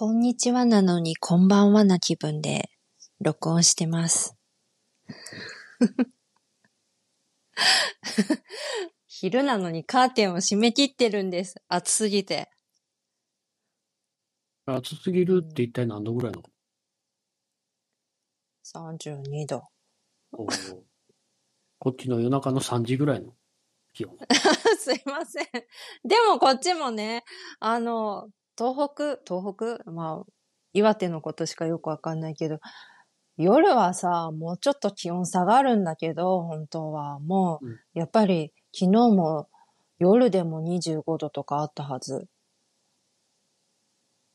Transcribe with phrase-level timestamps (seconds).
[0.00, 2.70] こんにちはなのにこんばんはな気分で
[3.20, 4.36] 録音してます。
[9.08, 11.56] 昼なのにカーテンを閉め切ってるんです。
[11.66, 12.48] 暑すぎて。
[14.66, 16.44] 暑すぎるって一体何度ぐらいの
[18.64, 19.64] ？32度。
[20.30, 23.32] こっちの夜中の3時ぐらいの
[23.94, 24.16] 気温。
[24.78, 25.44] すいません。
[26.04, 27.24] でもこっちもね、
[27.58, 29.90] あの、東北、東北？
[29.90, 30.32] まあ、
[30.72, 32.58] 岩手のことしかよくわかんないけど、
[33.36, 37.20] 夜はさ、もうちょっと気温下がるんだけど、本当は。
[37.20, 39.48] もう、うんやっぱり昨日も
[39.98, 42.28] 夜でも25度とかあったはず。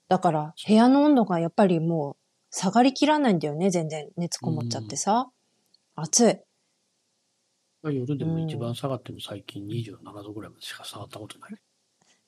[0.08, 2.18] だから、部屋の温度がやっぱりもう
[2.50, 4.10] 下がりきらないんだよね、全然。
[4.16, 5.30] 熱こもっちゃってさ。
[5.96, 6.40] 暑い。
[7.84, 11.56] 夜でも一番下がっても最近27度ぐらいまでしか下がったことない。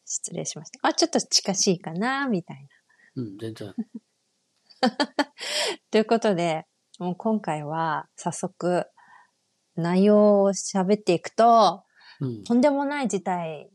[0.05, 0.79] 失礼しました。
[0.87, 2.67] あ、ちょっと近しいかな、みたい
[3.15, 3.23] な。
[3.23, 3.73] うん、全然。
[5.91, 6.65] ということで、
[6.99, 8.87] もう今回は早速
[9.75, 11.83] 内容を喋っていくと、
[12.21, 12.43] うん。
[12.43, 13.69] とんでもない事態、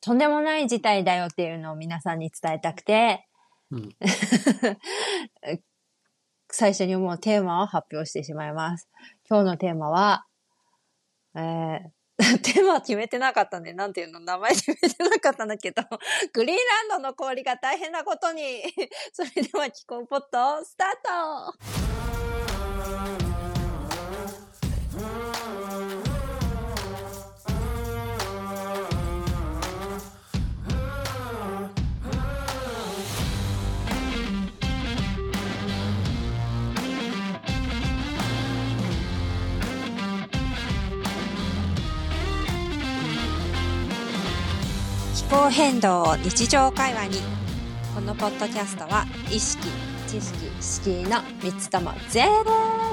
[0.00, 3.28] とんでもない事態だよっていうのを皆さんに伝えたくて、
[3.70, 3.96] うん。
[6.52, 8.88] 最初にもうテーマを発表してしまいます。
[9.28, 10.26] 今日のテーマは、
[11.36, 11.90] えー、
[12.42, 13.72] テーマ決めてなかったね。
[13.72, 15.82] なんていうの名前決めてなかったんだけど、
[16.32, 16.58] グリーン
[16.90, 18.62] ランドの氷が大変なことに。
[19.12, 20.88] それでは気候ポット、スター
[23.16, 23.19] ト
[45.30, 47.20] 候変動を日常会話に。
[47.94, 49.66] このポッドキャストは意識
[50.06, 52.28] 知識敷居の3つとも全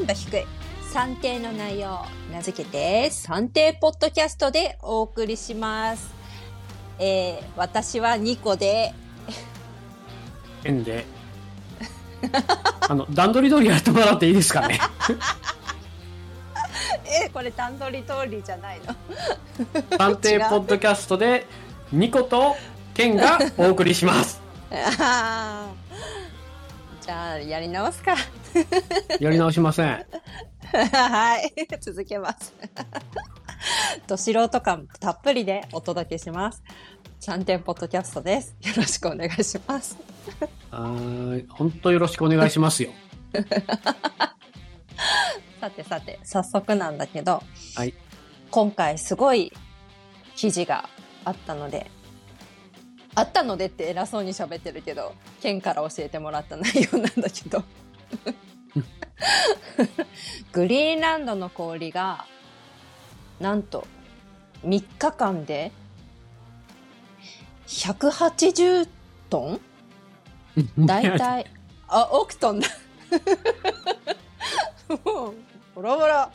[0.05, 0.45] 部低い。
[0.91, 6.09] 算定の内容名付けて算定ポッドキャストでお送りします。
[6.99, 8.93] えー、私は2個で。
[10.63, 11.05] 変で。
[12.89, 14.79] あの、段取り通りやってもらっていいですかね？
[17.05, 18.95] えこれ段取り通りじゃないの？
[19.97, 21.45] 探偵ポッドキャストで、
[21.91, 22.55] ニコと
[22.93, 24.41] ケンがお送りします。
[24.69, 28.15] じゃあやり直すか
[29.21, 30.05] やり直しません。
[30.73, 31.53] はい。
[31.79, 32.53] 続けます。
[34.05, 36.61] ど素人感たっぷりでお届けします。
[37.21, 38.53] チャンテンポッドキャストです。
[38.61, 39.97] よろしくお願いします。
[40.69, 41.47] はーい。
[41.49, 42.91] 本当よろしくお願いしますよ。
[45.61, 47.41] さてさて、早速なんだけど、
[47.75, 47.93] はい。
[48.51, 49.53] 今回すごい
[50.35, 50.89] 記事が
[51.27, 51.91] あったので、
[53.13, 57.63] あったのでって偉そうに喋ってるけど、県から教えてもらった内容なんだけど。
[60.53, 62.25] グリーンランドの氷が、
[63.41, 63.85] なんと
[64.65, 65.73] 3日間で
[67.67, 68.87] 180
[69.29, 69.59] ト
[70.77, 70.85] ン？
[70.85, 71.45] だいたい、
[71.89, 72.69] あ、億トンだ。
[75.03, 75.35] もう、
[75.75, 76.31] ボロボロ。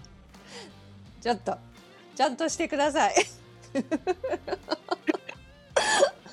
[1.22, 1.56] ちょっと、
[2.14, 3.14] ちゃんとしてください。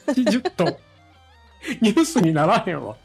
[0.07, 0.77] 80トン。
[1.81, 2.95] ニュースにならへんわ。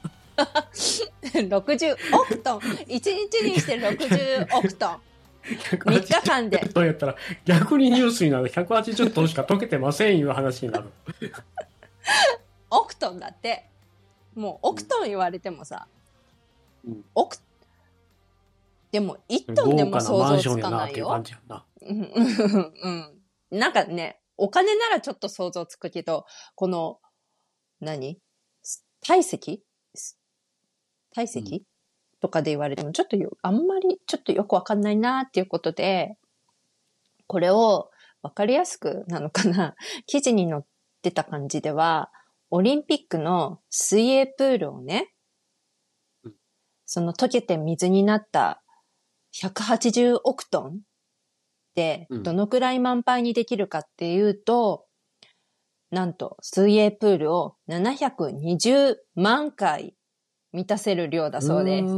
[1.32, 2.60] 60億トン。
[2.60, 3.04] 1日
[3.42, 5.00] にして60億トン。
[5.44, 6.58] 3日間で。
[6.58, 8.48] トンやったら、逆にニュースになる。
[8.48, 10.90] 180トンしか溶けてませんいう話になる。
[12.70, 13.68] 億トンだって。
[14.34, 15.86] もう億トン言われてもさ、
[16.84, 17.36] うん億、
[18.90, 21.64] でも1トンでも想像つかないよな。
[21.82, 22.02] うんう
[22.58, 22.72] ん
[23.50, 23.58] うん。
[23.58, 26.98] なんかね、お金ならちょっと想像つくけど、この、
[27.80, 28.18] 何？
[29.00, 29.62] 体積
[31.12, 31.62] 体積、うん。
[32.20, 36.16] とかで言われても、ちょっとよ、あんまりちょっとよくわかんないなっていうことで、
[37.26, 37.90] これを
[38.22, 39.74] わかりやすくなのかな？
[40.06, 40.62] 記事に載っ
[41.02, 42.10] てた感じでは、
[42.50, 45.12] オリンピックの水泳プールをね
[46.22, 46.34] うん、
[46.86, 48.62] その溶けて水になった
[49.34, 50.80] 180億トン
[52.10, 54.86] どのくらい満杯にできるかっていうと、
[55.90, 59.94] なんと水泳プールを720万回
[60.52, 61.92] 満たせる量だそうです。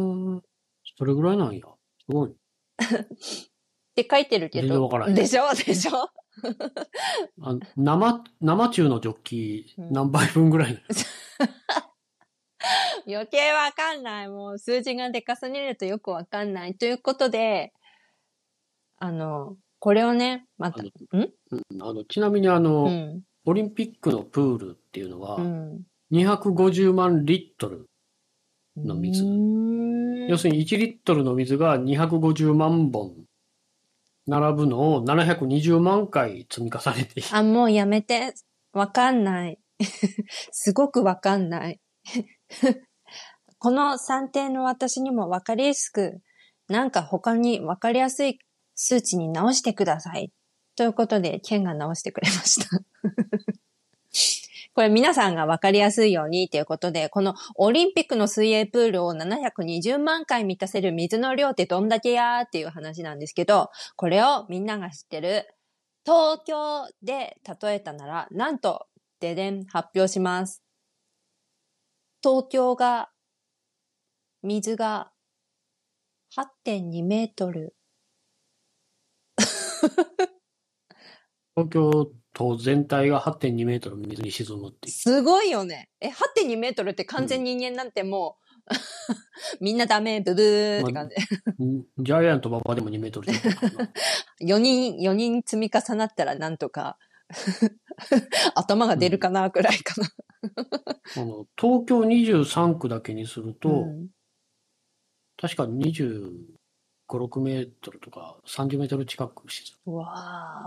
[0.99, 1.67] それぐらいなんや。
[2.00, 2.34] すごい。
[3.94, 5.14] て書いてるけど全然わからへん。
[5.14, 5.44] でしょ？
[5.55, 6.11] でしょ？
[7.43, 10.84] あの生、生中のジョッキうん何杯分ぐらいなの？
[13.06, 14.28] 余計わかんない。
[14.28, 16.75] もう数字がでかすぎるとよくわかんない。
[16.76, 17.73] ということで、
[18.99, 20.90] あの、これをね、また、ん？
[21.12, 21.32] うん
[21.81, 23.23] あのちなみにあの、うん。
[23.49, 25.82] オリンピックのプールっていうのは、うん。
[26.12, 27.87] 250万リットル。
[28.76, 33.12] の水うーん要するに1リットルの水が250万本
[34.26, 37.23] 並ぶのを720万回積み重ねて。
[37.32, 38.34] あ、もうやめて。
[38.73, 39.58] わかんない。
[40.52, 41.81] すごくわかんない。
[43.58, 46.20] この算定の私にもわかりやすく、
[46.69, 48.38] なんか他にわかりやすい
[48.76, 50.31] 数値に直してください。
[50.76, 52.69] ということで、ケンが直してくれました。
[54.75, 65.56] これ皆さんがわかりやすいようにということで、このオリンピックの水泳プールを720万回満たせる水の量ってどんだけやーっていう話なんですけど、これをみんなが知ってる
[66.05, 68.87] 東京で例えたなら、なんと、
[69.19, 70.62] ででん、発表します。
[72.23, 73.11] 東京が、
[74.43, 75.11] 水が
[76.37, 77.75] 8.2メートル。
[81.56, 84.94] 東京都全体が8.2メートル水に沈むっていう。
[84.94, 85.88] すごいよね。
[86.00, 88.36] え、8.2メートルって完全人間なんても
[88.70, 88.74] う、
[89.64, 91.14] みんなダメ、ブブーって感じ。
[91.58, 93.90] うんジャイアント馬場でも2メートルちょっとかな。
[94.42, 96.98] 4人、4人積み重なったらなんとか、
[98.54, 100.08] 頭が出るかな、くらいかな。
[101.16, 104.08] あの東京23区だけにすると、うん
[105.38, 105.66] 確か
[107.08, 110.66] 25、6メートルとか30メートル近く沈わ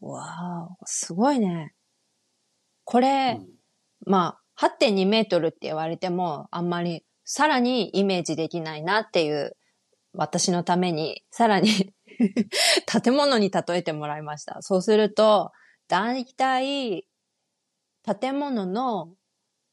[0.00, 0.12] ーお。
[0.12, 0.86] わーお。
[0.86, 1.74] すごいね。
[2.84, 3.46] これ、む。
[4.06, 9.56] まあ、8.2メートルって言われても、あんまり、さらにイメージできないなっていう、
[10.12, 11.92] 私のために、さらに
[13.02, 14.62] 建物に例えてもらいました。
[14.62, 15.52] そうすると、
[15.88, 17.06] だいたい、
[18.20, 19.14] 建物の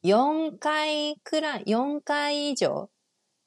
[0.04, 2.90] 4階くらい、4階以上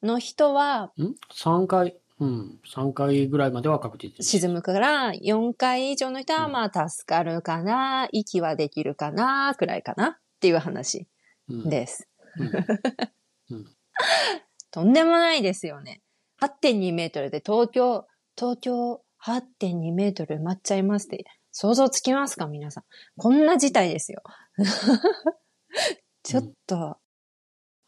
[0.04, 4.24] の人はうん、ん ?3 回、うん、3回ぐらいまでは確実に。
[4.24, 11.08] 沈むから、4階以上の人はまあ助かるかな、息はできるかな、くらいかなっていう話
[11.48, 12.08] うんです。
[12.38, 13.74] うんうん
[14.70, 16.02] とんでもないですよね。
[16.40, 18.06] 8.2メートルで東京、
[18.36, 22.84] 東京8.2メートル埋まっちゃいますって、想像つきますか皆さん。
[23.16, 24.22] こんな事態ですよ。
[26.24, 26.98] ちょっと、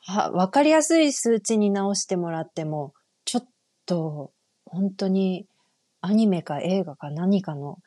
[0.06, 2.94] は、わかりやすい数値に直してもらっても、
[3.24, 3.48] ちょっ
[3.86, 4.32] と、
[4.64, 5.46] 本当に
[6.00, 7.78] アニメか映画か何かの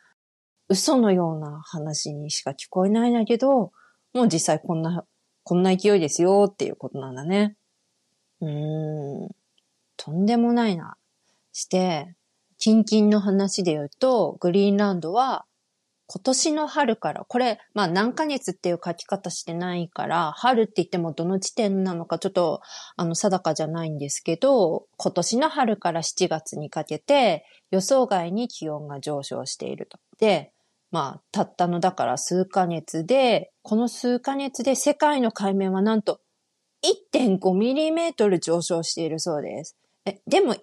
[0.69, 3.71] 嘘のような話にしか聞こえないんだけど、
[4.13, 5.03] もう実際こんな、
[5.43, 7.55] こんな勢いですよっていうことなんだね。
[8.41, 9.29] うーん。
[9.97, 10.95] とんでもないな。
[11.53, 12.15] して、
[12.57, 15.45] 近々の話で言うと、グリーンランドは、
[16.11, 22.61] 今年の春から、これ、まあ何ヶ月っていう書き方してないから、春って言ってもどの地点なのかちょっと、
[22.97, 29.99] あの、定かじゃないんですけど、今年の春から7月にかけて、予想外に気温が上昇していると。
[30.17, 30.51] で、
[30.89, 36.21] まあ、たったのだから数ヶ月で、この数ヶ月で世界の海面はなんと
[37.13, 39.77] 1.5ミリメートル上昇しているそうです。
[40.05, 40.59] え、でも1.5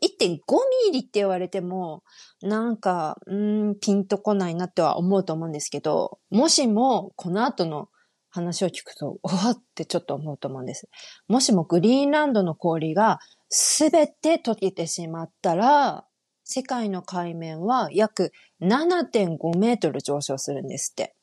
[0.88, 2.02] ミリって言われても、
[2.42, 7.88] なんか、うん、ピンとこないなっては思うと思うんですけど、もしもこの後の
[8.30, 10.88] 話を聞くと、おわってちょっと思うと思うんです。
[11.28, 13.18] もしもグリーンランドの氷が
[13.48, 16.06] すべて溶けてしまったら、
[16.44, 18.32] 世界の海面は約
[18.62, 21.14] 7.5メートル上昇するんですって。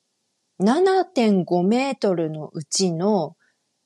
[0.62, 3.36] 7.5メートルのうちの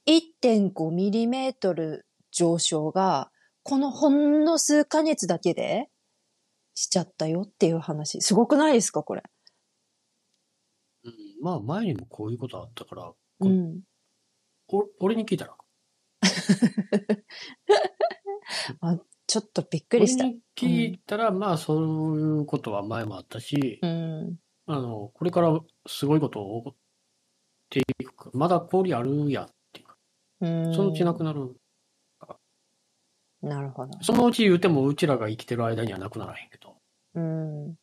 [0.08, 3.30] 1.5ミリメートル上昇が、
[3.68, 5.90] このほんの数ヶ月だけで
[6.74, 8.22] しちゃったよっていう話。
[8.22, 9.24] すごくないですか、これ？
[11.04, 13.82] うんまあ前にもこういうことあったから、うん。
[14.70, 15.58] お俺に聞いたら？
[19.28, 20.24] ちょっとびっくりした。
[20.24, 24.40] 俺に聞いたら、まあそういうことは前もあったし、うん。
[24.68, 26.78] あの、これからすごいことを起こっ
[27.70, 29.98] ていくか、まだ氷あるやっていうか、
[30.40, 30.74] うん。
[30.74, 31.54] そのうちなくなる。
[33.42, 33.92] なるほど。
[34.02, 36.76] そのうち言うてもうちらが生きてる間にはなくならへんけど。
[37.16, 37.76] うん。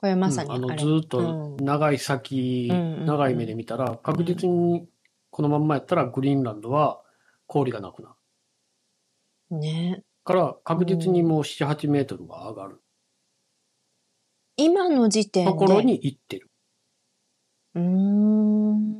[0.00, 4.88] これまさにうんあのれずーっとうん長い先、うん長い目で見たら、確実に
[5.30, 7.00] このまんまやったらグリーンランドは
[7.46, 8.14] 氷がなくな
[9.50, 9.58] る。
[9.58, 10.02] ね。
[10.24, 12.82] から確実にもう7、8メートルは上がる
[14.56, 15.50] 今の時点で。
[15.50, 16.50] ところに行ってる。
[17.74, 18.98] うーん。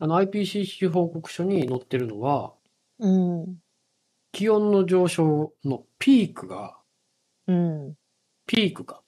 [0.00, 2.54] あの IPCC 報告書に載ってるのは、
[3.00, 3.56] うん。
[4.32, 6.78] 気温の上昇のピークが、
[7.46, 7.94] うん。
[8.46, 9.00] ピークが、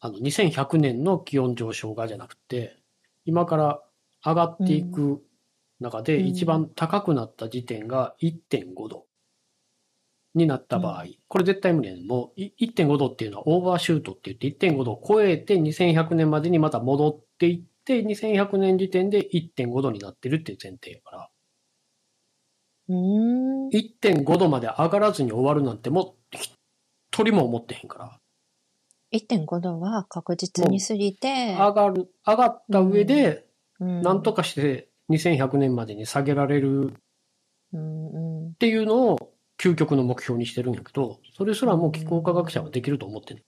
[0.00, 2.76] あの2100年の気温上昇がじゃなくて、
[3.24, 3.82] 今から
[4.24, 5.22] 上がっていく
[5.80, 6.26] 中でうん。
[6.26, 9.06] 一番高くなった時点が1.5度
[10.34, 12.06] になった場合、これ絶対無理やねん。
[12.06, 21.30] もうい1.5度っていうのはオーバーシュートって言って1.5度を超えて2100年までにまた戻っていっって2100年時点で1.5度になってるっていう前提やから。
[22.88, 28.18] 1.5度まで上がらずに終わるなんてもう一人も思ってへんから、
[29.12, 33.46] 1.5度は確実に過ぎて、上がる、上がった上で、
[33.80, 34.02] うん。
[34.02, 36.92] なんとかして2100年までに下げられる。
[37.72, 43.44] っていうのを究極の目標にしてるんやけど、それすらもう気候科学者はできると思ってる。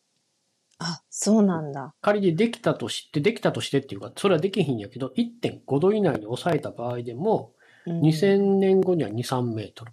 [0.78, 1.94] あ、そうなんだ。
[2.00, 7.55] 仮にできたとして、できたとしてっていうか、それはできひんやけど、1.5度以内に抑えた場合でも、うん
[7.86, 9.92] 2000年後には2、3メートル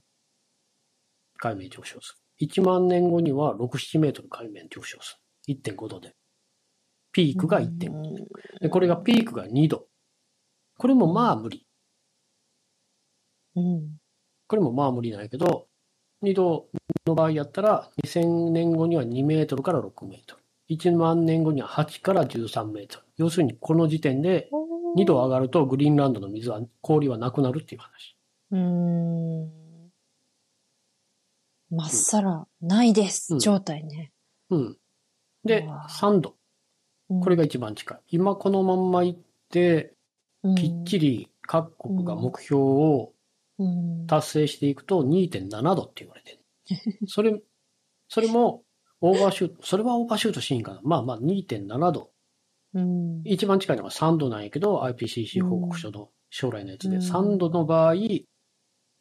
[1.37, 2.47] 海面上昇する。
[2.47, 5.55] 1万年後には6、7メートル海面上昇する。
[5.55, 6.13] 1.5度で。
[7.11, 7.99] ピークが1.5度。
[7.99, 8.15] うん
[8.61, 9.87] で、これがピークが2度。
[10.77, 11.67] これもまあ無理。
[13.55, 13.97] うん。
[14.47, 15.67] これもまあ無理なんやけど、
[16.23, 16.69] 2度
[17.05, 20.43] の場合やったら、2000年後には2メートルから6メートル。
[20.69, 23.05] 1万年後には8から13メートル。
[23.17, 24.49] 要するにこの時点で
[24.95, 28.15] 2度上がるとグリーンランドの水は、氷はなくなるっていう話。
[28.51, 29.51] うーん。
[31.69, 34.11] まっさら、ないです、うん状態ね。
[34.49, 34.77] うん。
[35.43, 36.35] でうわ、3度。
[37.21, 37.99] これが一番近い。
[38.09, 39.19] 今このまんま行っ
[39.49, 39.93] て、
[40.57, 43.13] きっちりり各国が目標を
[44.07, 46.39] 達成していくと2.7度って言われてる。
[47.07, 47.41] それ、
[48.07, 48.63] それも
[49.01, 50.79] オーバーシュート、それはオーバーシュートしんかな。
[50.83, 52.12] まあまあ2.7度。
[52.73, 53.21] うん。
[53.23, 57.95] 一番近いのが3度なんやけど、IPCC 報告書の将来のやつで、うん3度の場合、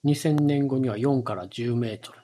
[0.05, 2.19] 2000年後には4から10メートル。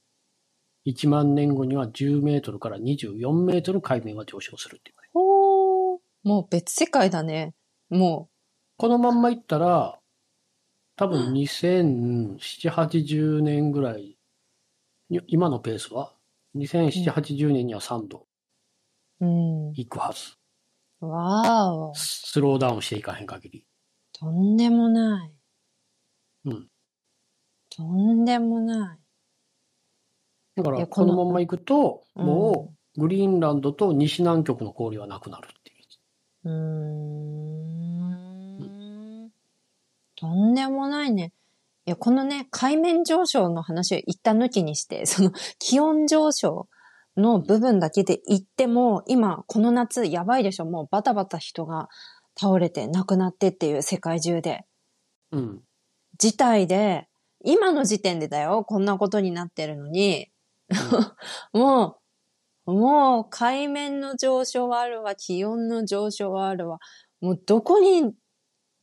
[0.87, 5.99] 1万年後には10メートルから24メートル海面は上昇するって言われてるほー。
[6.25, 7.55] もう別世界だね。
[7.91, 8.29] も
[8.77, 9.99] このまんまいったら、
[10.97, 12.39] 多分2007、
[12.71, 14.19] 80年ぐらい、
[15.11, 16.15] に今のペースは、
[16.57, 18.27] 2007、80年には3度
[19.21, 19.27] う。
[19.27, 19.73] うん。
[19.75, 20.38] いくはず。
[21.01, 21.95] わーお。
[21.95, 23.65] スローダウンしていかへん限り。
[24.13, 25.33] とんでもない。
[26.47, 26.69] うん。
[27.71, 28.99] とんでもない。
[30.57, 35.85] だから、このまんま行くと、もう、グリーンランドと西南極の氷はなくなるっていう。
[36.45, 36.51] う。
[36.51, 36.55] うー
[38.65, 39.31] ん。
[40.17, 41.33] とんでもないね。
[41.87, 46.69] いや、このね、海面上昇の話を一旦抜きにして、その気温上昇
[47.19, 51.89] の部分だけで言っても、今、この夏やばいでしょもうバタバタ人が
[52.39, 54.65] 倒れて亡くなってっていう世界中で。
[55.33, 55.61] うん。
[56.19, 57.09] 事態で、
[57.45, 60.29] 今の時点でだよ、こんなことになってるのに、
[61.53, 61.99] も
[62.67, 66.79] う、もう海面の上昇はあるわ、気温の上昇はあるわ。
[67.21, 68.13] もうどこに、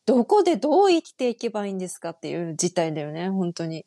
[0.05, 3.85] どこでどう生きていけばいいんですかっていう事態だよね、本当に。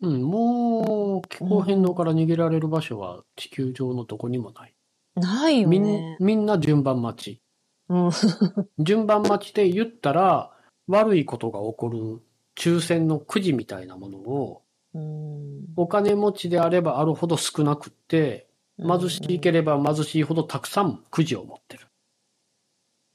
[0.00, 4.74] うん、もう、気候変動から逃げられる場所は地球上のどこにもない。
[5.16, 6.16] ないよみんね。
[6.20, 7.42] みんな順番待ち。
[7.88, 8.10] うん。
[8.78, 10.52] 順番待ちで言ったら、
[10.86, 12.22] 悪いことが起こる
[12.56, 14.62] 抽選のくじみたいなものを、
[14.94, 21.86] うんお金持ちであればあるほど少なくって、貧しければ貧しいほどたくさんくじを持ってる。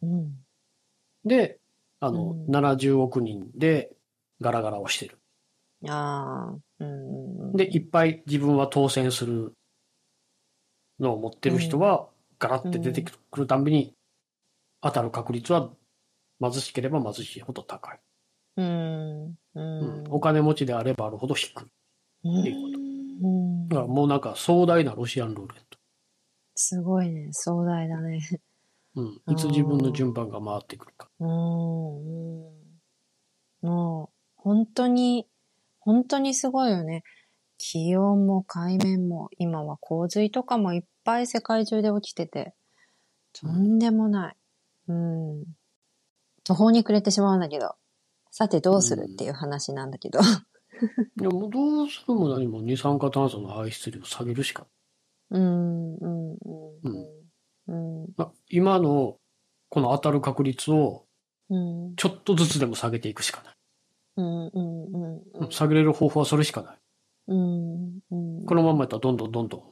[0.03, 0.45] うん。
[1.25, 1.59] で、
[1.99, 3.95] あの、うん70億人で
[4.41, 5.17] ガラガラをしてる。
[5.87, 6.57] ああ。
[6.83, 7.55] うん。
[7.55, 9.53] で、いっぱい自分は当選する
[10.99, 12.09] のを持ってる人は、
[12.39, 13.93] ガラって出てくるたんびに、
[14.81, 15.71] 当たる確率は
[16.41, 17.99] 貧しければ貧しいほど高い。
[18.57, 19.25] うん。
[19.25, 20.07] ううんん。
[20.09, 21.65] お金持ちであればあるほど低い。
[22.25, 25.77] うんっていうことうんだからもうなんか壮大なロシアンルーレット。
[26.55, 27.29] すごいね。
[27.31, 28.19] 壮大だね。
[28.95, 29.21] うん。
[29.33, 31.09] いつ自分の順番が回ってくるか。
[31.19, 31.27] うん。
[31.27, 32.63] うん
[33.63, 35.25] もう、本当に、
[35.83, 37.03] 本当にすごいよね。
[37.57, 42.53] 気温も海面も、今は洪水とかもいっぱい世界中で起きてて、
[43.33, 44.35] とんでもない。
[44.87, 45.43] うん。
[46.43, 47.75] 途方に暮れてしまうんだけど。
[48.31, 50.19] さてどうするっていう話なんだけど。
[50.19, 54.65] いやもうどうするも何も二酸化炭素の排出量を下げるしか。
[55.29, 57.13] うん、うん、うん。
[57.67, 59.17] うん、まあ今の
[59.69, 61.05] この当たる確率を
[61.49, 61.55] う
[61.91, 63.53] ん、ちょっとずつでも下げていくしかない。
[64.15, 66.77] うん、うん、うん、うん下げれる方法はそれしかない。
[67.27, 68.45] うん、うん。
[68.45, 69.63] このままやったらどんどんどんどん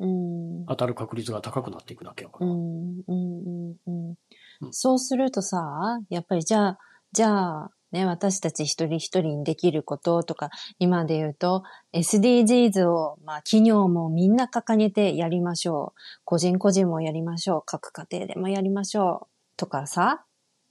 [0.00, 2.46] うん、当たる確率が高くなっていくだけやから。
[2.46, 4.14] うん、うん、うん、うん
[4.62, 4.72] うん。
[4.72, 6.78] そうするとさ、やっぱりじゃあ、
[7.12, 11.62] じゃあ、ね、私たち一人一人にできることとか、今で言うと、
[11.94, 16.00] SDGs を、まあ、企業もみんな掲げてやりましょう。
[16.24, 17.62] 個人個人もやりましょう。
[17.64, 19.56] 各家庭でもやりましょう。
[19.56, 20.24] とかさ、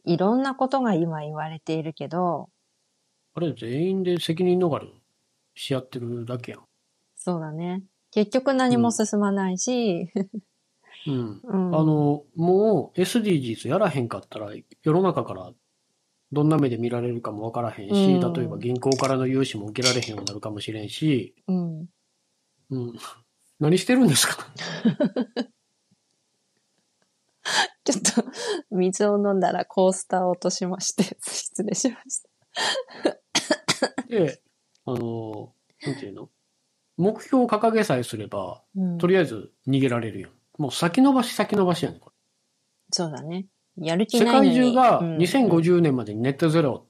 [0.05, 2.49] いろんなことが今言われているけど、
[3.37, 4.87] あれ全員で責任逃れ
[5.53, 6.61] し合ってるだけやん。
[7.15, 7.83] そうだね。
[8.09, 10.11] 結局何も進まないし、
[11.05, 11.41] うん。
[11.43, 11.75] うん。
[11.75, 15.51] あの、もう SDGs やらへんかったら世の中から
[16.31, 21.85] どんな目で見られるかもわからへんし、うん例えば銀行からの融資も受けられへんようになるかもしれんし、うん。
[22.71, 22.95] うん。
[23.59, 24.47] 何してるんですか？
[27.85, 28.31] ちょっと、
[28.71, 32.29] 水を飲んだらコースターを落としまして、失礼しました。
[34.09, 34.41] で、
[34.85, 35.53] あの、
[35.85, 36.29] なんていうの？
[36.97, 40.29] 目標を掲げさえすれば、うんとりあえず逃げられるよ。
[40.57, 41.99] もう先延ばし先延ばしやねん。
[41.99, 42.11] こ
[42.91, 43.45] そうだね。
[43.77, 44.55] やる気れ世ないのに。
[44.55, 46.87] 界中がうん2050年までにネットゼロ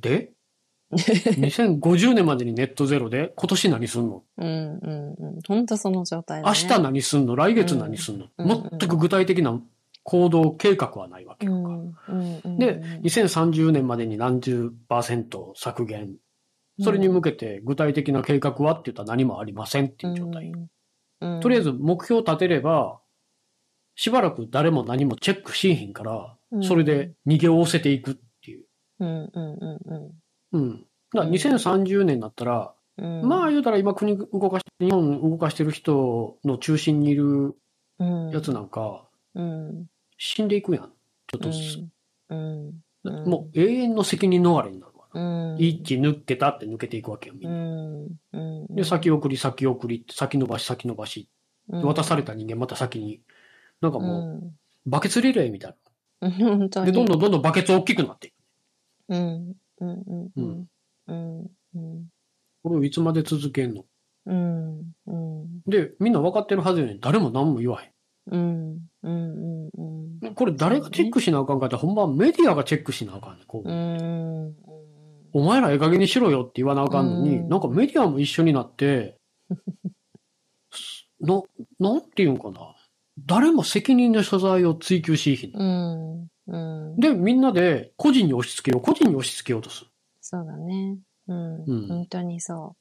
[0.00, 0.32] で、
[0.92, 4.24] 2050年までにネットゼロで、今年何すんの？
[4.38, 5.38] うんうんうん。
[5.46, 6.58] 本当その状態だね。
[6.62, 7.36] 明日何すんの？
[7.36, 9.60] 来月何すんの、うんうん全く具体的な
[10.04, 11.68] 行動計画はないわけうよか。
[11.70, 12.58] んうんうん。
[12.58, 16.16] で、2030年までに何十パーセント削減。
[16.80, 20.52] それに向けて具体的な計画はって言ったら何もありませんっていう状態。
[21.20, 23.00] うん、とりあえず目標を立てれば、
[23.94, 28.66] しばらく誰も何もチェックしへんからう、んそれで逃げおせていくっていう。
[29.00, 30.12] うんうんうん
[30.52, 30.60] うん。
[30.60, 30.80] うん。
[30.80, 37.54] だからうん2030年になったら、うん、まあ言うたら今国動かし、日本動かしてる人の中心にいる
[37.98, 40.92] うん、やつなんか、うん、死んでいくやん。
[41.26, 41.50] ちょっと。
[42.30, 45.06] うん、うん、もう永遠の責任逃れになるわ。
[45.14, 48.74] うん、一気抜けたって抜けていくわけよ、みんうな。
[48.74, 51.28] で、先送り、先送りって、先延ばし、先延ばし。
[51.68, 53.20] うん、渡された人間また先に。
[53.80, 54.56] なんかもう、うん、
[54.86, 55.76] バケツリレーみたい
[56.20, 56.28] な。
[56.28, 56.36] に。
[56.70, 58.34] で、どんどんどんどんバケツ大きくなっていく。
[59.08, 60.68] うん、うん、うん、うん、
[61.06, 62.08] うん、うん、
[62.62, 63.84] これをいつまで続けんの？
[64.26, 67.00] うん、うん、で、みんな分かってるはずやねん。
[67.00, 67.92] 誰も何も言わへ
[68.26, 69.68] うん、うん、
[70.22, 70.34] うん、ん。
[70.34, 73.46] これ誰がチェックしなあかんかって、ほんまメディアがチェックしなあかんねん。
[73.46, 74.56] こううん、
[75.32, 79.18] お前らええ加減にしろよって言わなあかんのに、うんなんかメディアも一緒になって、
[81.20, 81.42] な、
[81.78, 82.74] なんていうんかな。
[83.26, 85.52] 誰も責任の所在を追求しひん。
[85.56, 86.96] うん、うん。
[86.96, 89.90] で、みんなで個人に押し付けよう、個人に押し付けようとする。
[90.20, 90.98] そうだね。
[91.28, 92.74] うん、うん本当にそ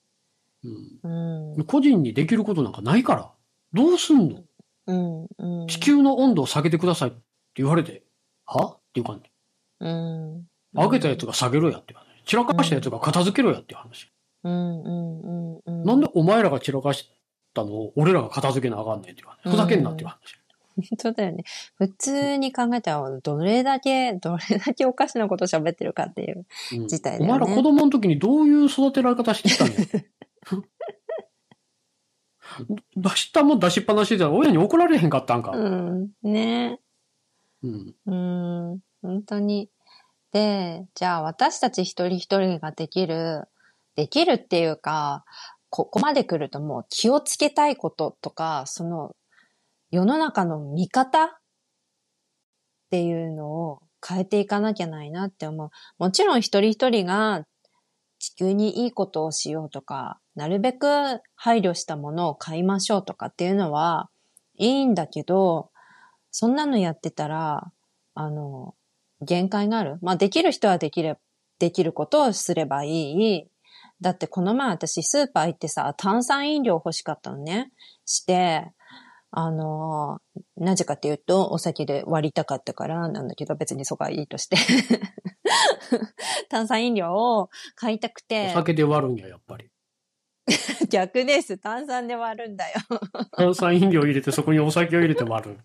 [0.63, 1.55] うんう。
[1.57, 3.31] うん、個人にできることなんかないから。
[3.73, 4.43] どうすんの？
[4.87, 5.67] うん、うん。
[5.67, 7.19] 地球の温度を下げてくださいって
[7.55, 8.03] 言われて、
[8.45, 8.65] は？
[8.65, 9.29] っていう感じ。
[9.79, 10.47] うん。
[10.73, 12.05] 上げたやつが下げろやっていう話。
[12.25, 14.09] 散らかしたやつが片付けろやっていう話。
[14.43, 15.83] うん、うん、うん、うん。
[15.83, 17.09] なんでお前らが散らかし
[17.53, 19.51] たのを俺らが片付けなあかんねんっていう話。
[19.51, 20.19] ふざけんなっていう話。
[20.75, 21.43] 本当だよね。
[21.75, 26.45] 普通に考えたら、どれだけ、どれだけおかしなこと喋ってるかっていう。
[26.73, 29.71] うん自体だよねお前ら子供の時にどういう育てられ方してたの
[32.95, 35.51] 出したもん出しっぱなしで親に怒られへんかったんか。
[35.51, 36.09] うん。
[36.23, 36.79] ね
[37.63, 37.95] うん。
[38.05, 38.11] う
[38.75, 38.79] ん。
[39.01, 39.69] 本当に。
[40.31, 43.43] で、じゃあ私たち一人一人ができる、
[43.95, 45.25] できるっていうか、
[45.69, 49.15] ここまで来るともう気をつけたいこととか、その
[49.91, 51.29] 世の中の見方っ
[52.89, 55.69] ていうのを変えていかなきゃないなって思う。
[55.97, 57.45] もちろん一人一人が
[58.23, 60.87] 地球にいいことをしようとか、なるべく
[61.35, 64.09] 配慮したものを買いましょうとかっていうのは
[64.55, 65.71] いいんだけど、
[66.31, 67.69] そんなのやってたら、
[68.15, 68.75] あの、
[69.19, 69.97] 限界がある。
[70.01, 71.17] まあ、できる人はできる、
[71.59, 73.47] できることをすればいい。
[73.99, 77.73] だってこの前私スーパー行ってさ、炭酸飲料欲しかったのね。
[78.05, 78.71] して、
[79.35, 80.19] あの、
[80.57, 84.57] なぜかっていうと、お酒で割りたかったからなんだけど、別にそこはいいとして。
[86.49, 89.71] 炭酸飲料を買いたくおて、酒で割るんや、やっぱり。
[90.91, 91.57] 逆です。
[91.57, 92.75] 炭酸で割るんだよ。
[93.35, 95.57] 炭酸飲料入れてそこにお酒を入れて割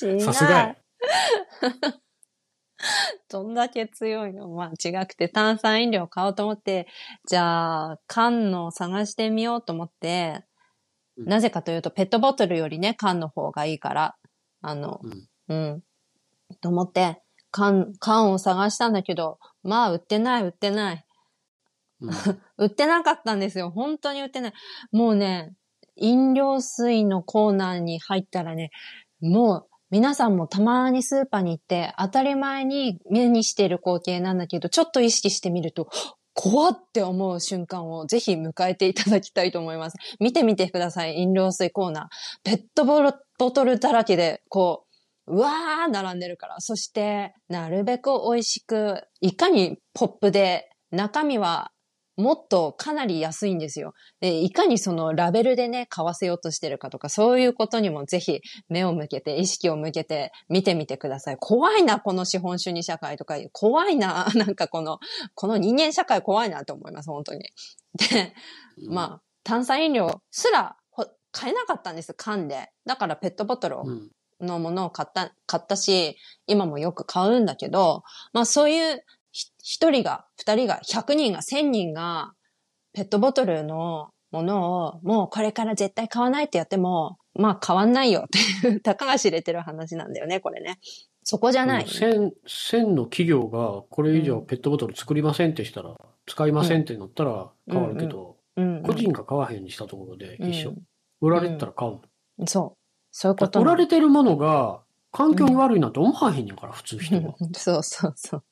[0.00, 0.20] る。
[0.20, 0.76] さすがや。
[3.28, 6.86] どんだけ強いのまあ違くて炭酸飲料を買おうと思って、
[7.26, 10.44] じゃあ缶のを探してみようと思って、
[11.18, 14.16] うんなぜかというとペットボトルよりね、缶の方がいいから、
[14.62, 15.82] あの、うんうん。
[16.60, 21.04] と思って、缶、缶を探したんだけど、まあ売ってない売ってない。
[22.00, 22.10] うん
[22.58, 23.70] 売ってなかったんですよ。
[23.70, 24.52] 本当に売ってない。
[24.92, 25.54] もうね、
[25.96, 28.70] 飲料水のコーナーに入ったらね、
[29.20, 35.88] もう皆さんもたまにスーパーに行って当たり前に目にしている光景なんだけど、ちょっと意識してみると、
[36.40, 39.96] 怖って思う瞬間をぜひ迎えていただきたいと思います。
[40.20, 41.16] 見てみてください。
[41.16, 42.06] 飲料水コーナー。
[42.44, 44.84] ペットボトルだらけで、こ
[45.26, 46.60] う、うわー並んでるから。
[46.60, 51.72] そして、なるべく美味しく、いかにポップで、中身は
[52.18, 53.94] もっとかなり安いんですよ。
[54.20, 61.36] で、いかにそのラベルでね、買わせようとしてるかとか、そういうことにもぜひ目を向けて、意識を向けて見てみてください。
[61.38, 64.98] 怖いな、この資本主義社会とか、怖いな、 なんかこの、
[65.34, 67.52] この人間社会怖いなと思います、本当に。
[67.94, 68.34] で、
[68.88, 72.72] まあ、炭酸飲料すらほ買えなかったんです、缶で。
[72.84, 82.32] だからペットボトルをうんのものを買った、買ったし、今もよく買うんだけど、まあそういうひ一人が、二人が、百人が、千人が、
[82.92, 88.28] ペットボトルのものを、もうこれから絶対買わないってやっても、まあ変わんないよっ
[88.62, 90.78] ていう、たかが知れてる話なんだよね、これね。
[91.22, 91.86] そこじゃない。
[91.86, 95.94] 千、千の企業がこれ以上ペットボトル作りませんってしたら、
[96.26, 100.74] 使いませんってなったら変わるけど、うん、個人が買わへんにしたところで一緒。
[101.20, 102.02] 売られてたら買うの。
[102.38, 102.46] うん。
[102.46, 102.78] そう。
[103.10, 104.80] そういうこと売られてるものが
[105.12, 107.34] 環境に悪いなんて思わへんねんから、普通人は。
[107.54, 108.44] そうそうそう。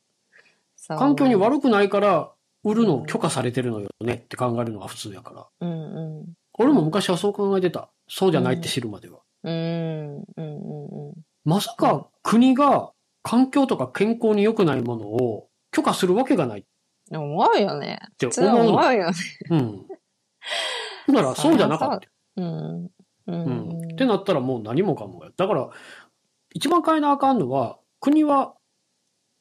[0.89, 2.33] 環境に悪くないから、
[2.65, 5.47] 売るのを許可されてるのよねって考えるのが普通やから。
[5.61, 6.35] うんうん。
[6.59, 7.91] 俺も昔はそう考えてた。
[8.09, 9.21] そうじゃないって知るまでは。
[9.45, 11.15] うんうんうんうん。
[11.45, 12.91] まさか国が
[13.23, 16.65] 環境とか健康に良くないものを許可するわけがないっ
[17.13, 18.01] 思うよね。
[18.19, 18.73] て普通は思うの。
[18.79, 19.17] 思うよね。
[19.51, 19.87] うん。
[21.15, 22.09] だから そうじゃなかった。
[22.37, 22.85] うん。
[22.85, 22.91] う
[23.29, 23.69] うん。
[23.81, 23.93] ん。
[23.93, 25.31] ってなったらもう何もかもや。
[25.37, 25.71] だから、
[26.53, 28.55] 一番変えなあかんのは、国は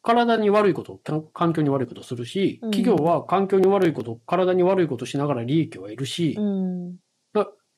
[0.05, 1.01] 体に悪いこと、
[1.33, 6.95] 環境に悪いことするし、うん企業は環境に悪いこと、体に悪いことしながら利益を得るし、うん。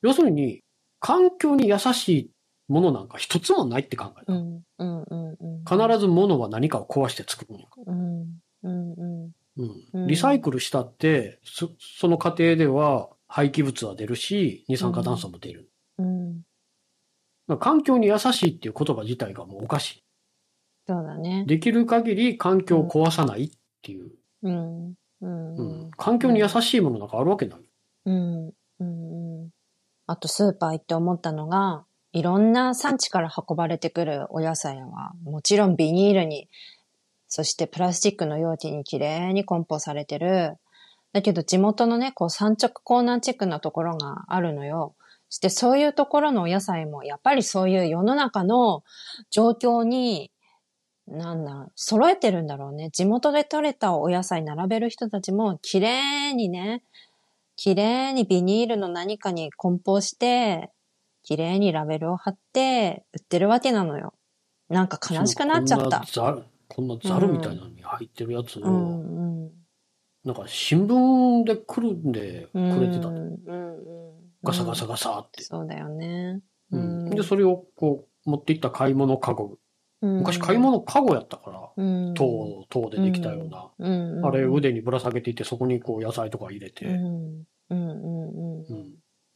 [0.02, 0.62] 要するに、
[1.00, 2.32] 環境に優しい
[2.68, 4.34] ものなんか一つもないって考えた。
[4.34, 4.62] うん。
[4.78, 5.04] うん。
[5.04, 5.30] うん。
[5.30, 5.88] うん。
[5.88, 7.56] 必ず物は何かを壊して作る
[9.94, 10.08] うん。
[10.08, 15.70] リサイクルしたって、そその過程では廃棄物は出るし、二酸化炭素も出る。
[17.60, 20.04] 環境に優しいっていう言葉自体がもうおかしい。
[20.88, 21.44] そうだね。
[21.46, 23.50] できる限り環境を壊さないっ
[23.82, 24.12] ていう。
[24.44, 24.90] うん。
[24.90, 24.96] う。
[25.22, 27.60] うんん環境に優しいものなんかあるわけない。
[28.06, 28.48] うん。
[28.48, 28.52] うん。
[28.80, 29.50] うん。
[30.06, 36.50] あとスーパー行って思ったのが、いろんな産地から運ばれてくるお野菜は、もちろんビニールに、
[37.28, 40.56] そしてプラスチックの容器にきれいに梱包されてる。
[41.12, 44.96] だけど地元のね、こう産直コーナーチェックなところがあるのよ。
[45.30, 48.84] してそういうところのお野菜も、やっぱりそういう世の中の
[49.30, 50.32] 状況に、
[51.08, 52.90] なんだ、揃えてるんだろうね。
[52.92, 56.84] 地元で採れたお野菜並べる人たちも、綺麗にね、
[57.56, 60.72] 綺麗にビニールの何かに梱包して、
[61.24, 64.14] 綺麗にラベルを貼って、売ってるわけなのよ。
[64.70, 65.84] なんか悲しくなっちゃった。
[65.86, 69.52] こんなザル、こんなザルみたいなのに入ってるやつを、うんうん。
[70.26, 73.08] なんか新聞でくるんでくれてた。
[73.08, 74.18] うんうんうん。
[74.44, 75.42] ガサガサガサって。
[75.44, 76.42] そうだよね。
[76.72, 79.58] うんで、それをこう持っていった買い物カゴ。
[80.02, 83.72] 昔買い物カゴやったから、うん、塔、塔でできたような。
[83.80, 83.90] う
[84.22, 86.86] ん、あれ腕にぶら下げていて、そこにこう野菜とか入れて。
[86.86, 87.46] うん、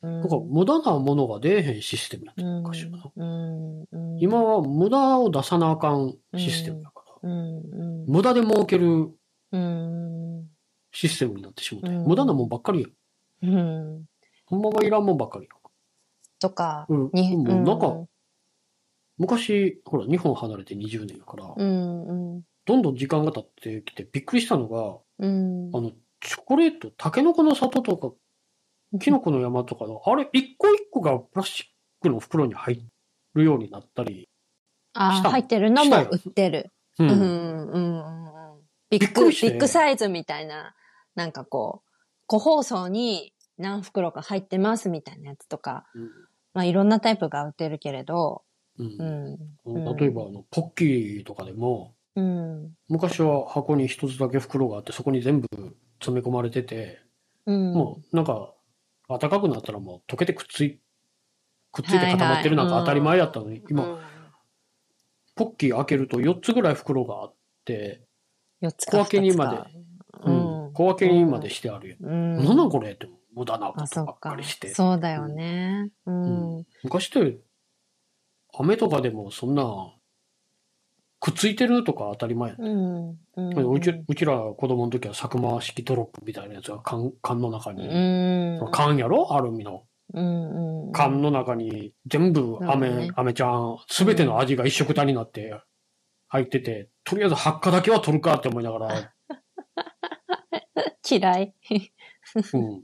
[0.01, 2.61] なんか無駄なものが出えへんシステムやったうん。
[2.61, 3.11] 昔は
[4.19, 7.29] 今は無駄を出さなあかんシステムやから。
[8.07, 9.11] 無駄で儲ける
[9.51, 10.47] うん。
[10.91, 12.03] システムになってしもて、うん。
[12.05, 12.87] 無駄なもんばっかりや
[13.47, 13.53] ん。
[13.53, 14.05] うん。
[14.45, 15.71] ほんまはいらんもんばっかりやとか、
[16.89, 17.09] ん。
[17.13, 17.63] うん。
[17.63, 17.95] なんか、
[19.21, 22.41] 昔、ほら、日本離れて20年やから、うんうん。
[22.65, 25.69] どんどん時間が経ってきてびっくりしたのが、うん。
[25.75, 28.11] あの、チョコレート、タケノコの里とか、
[28.99, 31.65] キノコの山とかの、あれ、一個一個がプラスチッ
[32.01, 32.83] クの袋に入
[33.35, 34.27] るようになったり、
[34.93, 36.71] ああ、入ってるのも売ってる。
[36.97, 37.03] う。
[37.03, 38.61] うんんうんうんうん。
[38.89, 40.73] ビッグ、ビッグサイズみたいな、
[41.13, 41.89] なんかこう、
[42.25, 45.85] 個包装に何袋か入ってますみたいなやつとか、
[46.55, 48.43] まあいろんなタイプが売ってるけれど、
[48.85, 52.73] ううん例えば、あの、ポッキーとかでも、うん。
[52.89, 55.47] 昔は箱に一つだけ袋があって、そこに全部
[55.99, 56.99] 詰め込まれてて、
[57.45, 57.73] うん。
[57.73, 58.53] もう、なんか、
[59.07, 60.79] 暖かくなったらもう溶けてくっつい、
[61.71, 63.99] くっついて固まってるなんか当たり前やったのに、今、うん、
[65.35, 68.01] ポッキー開けると4つぐらい袋があって、
[68.61, 69.81] 4つ小分けにまで
[70.25, 72.05] うん小分けにまでしてあるやん。
[72.05, 72.45] うん。
[72.45, 74.73] なんなんこれって無駄なことばっっかかりして。。
[74.73, 75.89] そうだよね。
[76.05, 76.57] うん。
[76.57, 76.65] うん。
[76.83, 77.37] 昔って、
[78.57, 79.93] 飴とかでもそんな、
[81.19, 82.61] くっついてるとか当たり前やん。
[82.61, 83.73] うん。
[83.73, 88.71] うちうちら子供の時は佐久間式ドロップみたいなやつが缶缶の中に、うん。
[88.71, 89.33] 缶やろ？
[89.33, 89.83] アルミの。
[90.13, 90.85] うん。
[90.87, 90.91] うん。
[90.93, 95.61] 缶の中に全部飴、そうね飴ちゃん、すべての味が一緒くたになって
[96.27, 99.13] 入ってて、とりあえず発火だけは取るかって思いながら、
[101.09, 101.53] 嫌い。
[102.53, 102.61] うん。
[102.63, 102.81] うん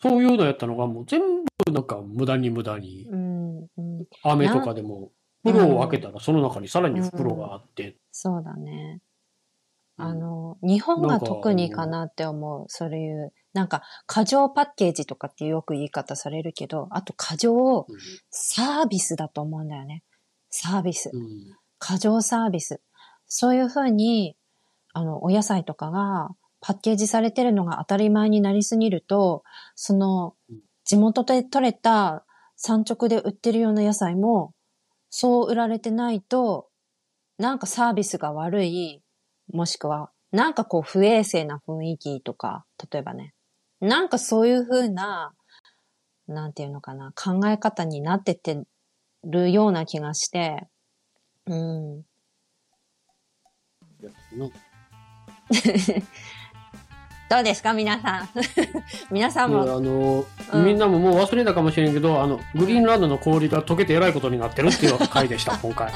[0.00, 1.20] そういうのやったのがもう全
[1.66, 3.08] 部なんか無駄に無駄に。
[3.10, 3.37] うん。
[3.76, 4.06] うん。
[4.22, 5.10] 飴とかでも、
[5.44, 9.00] 袋を開けたらその中にさらに袋があって、そうだね。
[9.02, 9.08] うん
[10.00, 12.66] あの、日本が特にかなって思う。
[12.68, 17.84] そういう、なんか、過剰パッケージとかってよく言い方されるけど、あと過剰
[18.30, 20.04] サービスだと思うんだよね。
[20.50, 21.10] サービス。
[21.12, 21.26] うん
[21.80, 22.80] 過剰サービス。
[23.26, 24.36] そういうふうに、
[24.92, 29.44] あの、お野菜とかがパッケージされてるのが当たり前になりすぎると、
[29.76, 32.24] そのうん、地元で採れた
[32.60, 34.52] 産直で売ってるような野菜も、
[35.10, 36.68] そう売られてないと、
[37.38, 39.00] なんかサービスが悪い、
[39.52, 43.32] もしくは、なんかこう不衛生な雰囲気とか、例えばね。
[43.80, 45.32] なんかそういう風な、
[46.26, 48.60] なんていうのかな、考え方になってって
[49.24, 50.66] るような気がして、
[51.46, 52.02] うん。
[57.30, 58.28] のどうですか皆さん。
[59.12, 59.62] 皆さんも。
[59.62, 65.92] あの、うんみんなももう忘れたかもしれんけど、あの、グリーンランドの氷が溶けてえらいことになってるっていう回でした、 今回。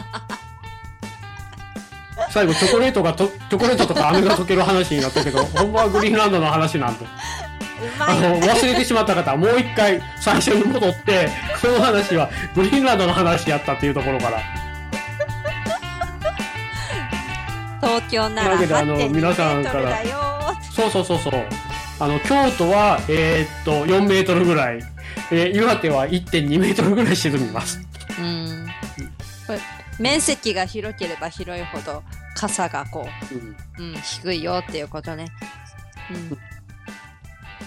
[2.31, 7.07] 最後、チョコレートがと、チョコレートとか飴が溶ける話になったけど、 ほんまはグリーンランドの話なんで。
[7.99, 11.29] あの、忘れてしまった方はもう一回最初に戻って、
[11.61, 14.40] この話はグリーンランドの話やったっていうところから。
[17.81, 20.32] 東京ならだけどあの8.2皆さんメートルだよ。
[20.74, 21.32] そうそうそうそう。
[22.00, 24.80] あの、京都は、えーっと、4メートルぐらい。
[25.30, 27.80] えー岩手は1.2メートルぐらい沈みます。
[28.18, 28.66] うん。
[29.46, 29.58] これ
[29.98, 32.02] 面積が広ければ広いほど
[32.35, 33.87] 傘がこうん。
[33.87, 35.26] う、うん、低いよっていうことね。
[36.11, 36.38] うん。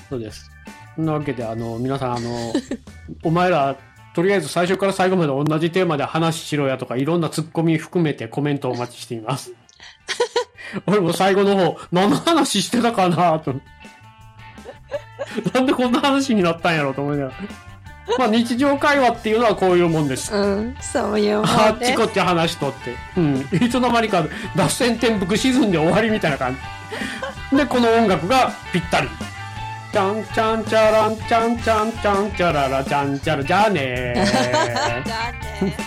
[0.09, 0.49] そうです。
[0.95, 2.53] そんなわけで、あの、皆さん、あの、
[3.23, 3.75] お前ら、
[4.15, 9.51] とりあえず最初から最後まで同じテーマで話しろやとか、いろんなツッコミ含めてコメントをお待ちしています。
[10.86, 13.56] 俺も最後の方、何の話してたかなと。
[15.54, 17.36] なんでこんな話になったんやろうと思いながら。
[18.19, 20.34] まあ日常会話っていうのはこういうもんです。
[20.34, 22.95] うん、そういうもあんですっちこっち話しとって。
[23.17, 23.47] うん。
[23.51, 24.23] いつの間にか
[24.56, 26.56] 脱線転覆沈んで終わりみたいな感
[27.51, 27.58] じ。
[27.58, 29.10] で、この音楽がぴったり。
[29.91, 35.08] ちゃんちゃんちゃらんちゃんちゃんちゃんちゃららちゃんちゃらじゃあねじー。
[35.10, 35.32] ゃあ
[35.65, 35.78] ね。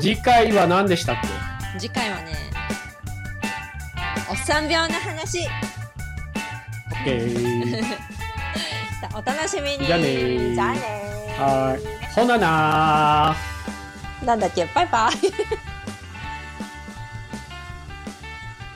[0.00, 1.16] 次回は何でしたっ
[1.78, 2.49] 次回はね、
[4.30, 5.40] おっさん病の話。
[7.04, 7.84] け ?OK。
[9.18, 9.86] お楽しみに。
[9.86, 12.12] じゃあねーじゃあはーい。
[12.14, 14.24] ほななー。
[14.26, 14.64] なんだっけ？
[14.66, 15.16] バイバイ。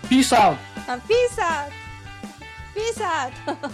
[0.08, 0.92] ピースアウト。
[0.92, 1.74] あピースアウト
[2.74, 3.68] ピースアウト